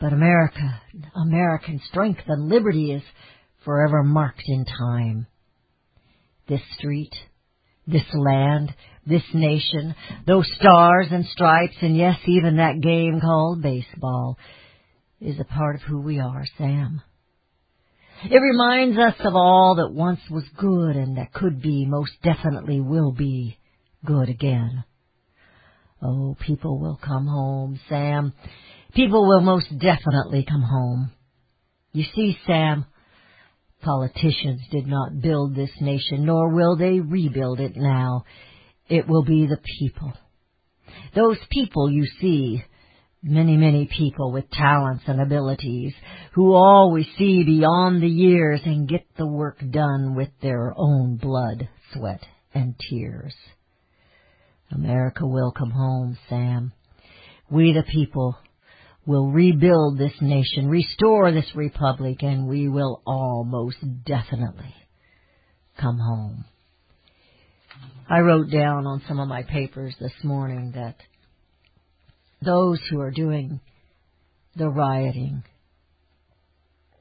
[0.00, 0.82] But America,
[1.14, 3.02] American strength and liberty is
[3.64, 5.26] forever marked in time.
[6.48, 7.14] This street,
[7.86, 8.74] this land,
[9.06, 9.94] this nation,
[10.26, 14.36] those stars and stripes, and yes, even that game called baseball
[15.20, 17.00] is a part of who we are, Sam.
[18.24, 22.80] It reminds us of all that once was good and that could be, most definitely
[22.80, 23.58] will be,
[24.04, 24.84] good again.
[26.02, 28.32] Oh, people will come home, Sam.
[28.94, 31.12] People will most definitely come home.
[31.92, 32.86] You see, Sam,
[33.82, 38.24] politicians did not build this nation, nor will they rebuild it now.
[38.88, 40.12] It will be the people.
[41.14, 42.62] Those people you see,
[43.22, 45.92] many, many people with talents and abilities,
[46.34, 51.68] who always see beyond the years and get the work done with their own blood,
[51.92, 52.20] sweat,
[52.54, 53.34] and tears.
[54.70, 56.72] America will come home, Sam.
[57.50, 58.36] We the people
[59.06, 64.74] will rebuild this nation, restore this republic, and we will almost definitely
[65.80, 66.44] come home.
[68.08, 70.96] I wrote down on some of my papers this morning that
[72.40, 73.60] those who are doing
[74.54, 75.42] the rioting,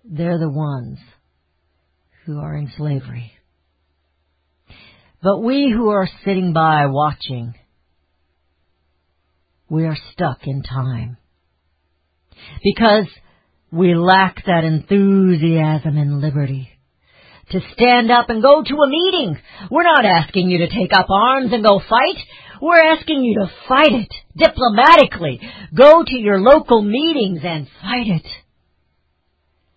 [0.04, 0.98] they're the ones
[2.26, 3.32] who are in slavery.
[5.22, 7.54] But we who are sitting by watching,
[9.70, 11.18] we are stuck in time.
[12.64, 13.08] Because
[13.72, 16.75] we lack that enthusiasm and liberty
[17.52, 19.38] to stand up and go to a meeting.
[19.70, 22.18] We're not asking you to take up arms and go fight.
[22.62, 25.42] We're asking you to fight it diplomatically.
[25.74, 28.28] Go to your local meetings and fight it.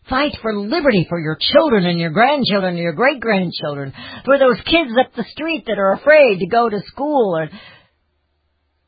[0.09, 3.93] Fight for liberty for your children and your grandchildren and your great grandchildren.
[4.25, 7.51] For those kids up the street that are afraid to go to school or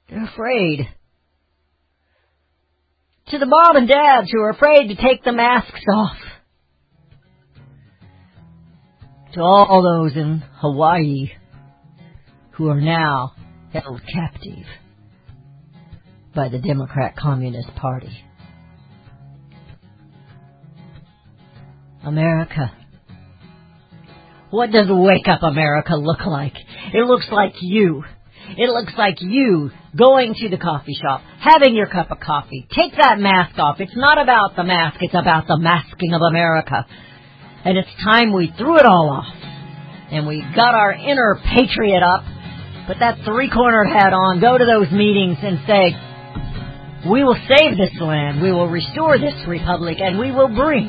[0.09, 0.89] they're afraid.
[3.29, 6.17] To the mom and dads who are afraid to take the masks off.
[9.35, 11.31] To all those in Hawaii
[12.53, 13.33] who are now
[13.73, 14.67] held captive
[16.35, 18.11] by the Democrat Communist Party.
[22.03, 22.73] America.
[24.51, 26.55] What does Wake Up America look like?
[26.93, 28.03] It looks like you.
[28.57, 32.67] It looks like you going to the coffee shop, having your cup of coffee.
[32.75, 33.77] Take that mask off.
[33.79, 36.85] It's not about the mask, it's about the masking of America.
[37.63, 39.35] And it's time we threw it all off.
[40.11, 42.25] And we got our inner patriot up,
[42.87, 45.95] put that three cornered hat on, go to those meetings and say,
[47.09, 50.87] we will save this land, we will restore this republic, and we will bring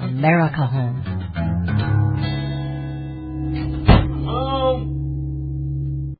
[0.00, 1.02] America home.
[4.28, 6.16] Um,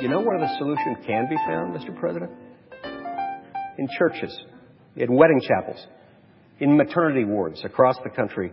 [0.00, 1.94] you know where the solution can be found, Mr.
[1.98, 2.30] President?
[3.78, 4.36] In churches,
[4.96, 5.86] in wedding chapels,
[6.60, 8.52] in maternity wards across the country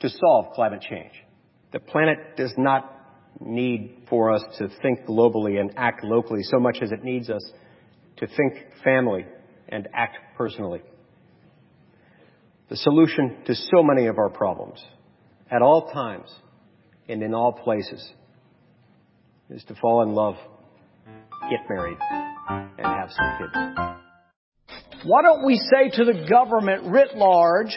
[0.00, 1.12] to solve climate change.
[1.72, 2.96] The planet does not
[3.40, 7.42] need for us to think globally and act locally so much as it needs us
[8.16, 9.24] to think family
[9.68, 10.82] and act personally.
[12.68, 14.82] The solution to so many of our problems
[15.50, 16.32] at all times
[17.08, 18.12] and in all places
[19.48, 20.36] is to fall in love,
[21.50, 21.98] get married,
[22.48, 23.90] and have some kids.
[25.04, 27.76] Why don't we say to the government writ large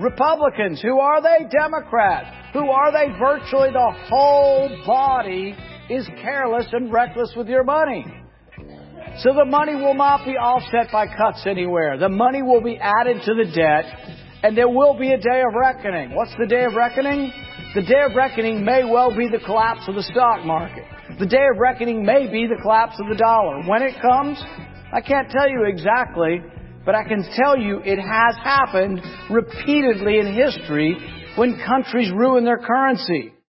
[0.00, 0.80] Republicans.
[0.82, 1.46] Who are they?
[1.50, 2.28] Democrats.
[2.52, 3.16] Who are they?
[3.18, 5.54] Virtually the whole body
[5.88, 8.04] is careless and reckless with your money.
[9.18, 11.98] So the money will not be offset by cuts anywhere.
[11.98, 13.84] The money will be added to the debt,
[14.42, 16.14] and there will be a day of reckoning.
[16.14, 17.32] What's the day of reckoning?
[17.74, 20.84] The day of reckoning may well be the collapse of the stock market.
[21.18, 23.62] The day of reckoning may be the collapse of the dollar.
[23.68, 24.42] When it comes,
[24.92, 26.40] I can't tell you exactly,
[26.84, 29.00] but I can tell you it has happened
[29.30, 30.96] repeatedly in history
[31.36, 33.32] when countries ruin their currency.